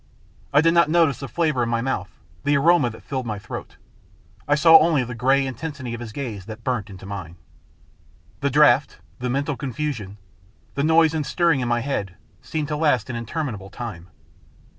I 0.51 0.61
did 0.61 0.73
not 0.73 0.89
notice 0.89 1.19
the 1.19 1.27
flavour 1.27 1.61
in 1.61 1.69
my 1.69 1.81
mouth, 1.81 2.09
the 2.43 2.57
aroma 2.57 2.89
that 2.89 3.03
filled 3.03 3.27
my 3.27 3.37
throat; 3.37 3.75
I 4.47 4.55
saw 4.55 4.79
only 4.79 5.03
the 5.03 5.13
grey 5.13 5.45
intensity 5.45 5.93
of 5.93 5.99
his 5.99 6.11
gaze 6.11 6.45
that 6.47 6.63
burnt 6.63 6.89
into 6.89 7.05
mine. 7.05 7.35
The 8.39 8.49
draught, 8.49 8.97
the 9.19 9.29
mental 9.29 9.55
con 9.55 9.73
fusion, 9.73 10.17
the 10.73 10.83
noise 10.83 11.13
and 11.13 11.23
stirring 11.23 11.59
in 11.59 11.67
my 11.67 11.81
head, 11.81 12.15
seemed 12.41 12.69
to 12.69 12.75
last 12.77 13.11
an 13.11 13.15
interminable 13.15 13.69
time. 13.69 14.09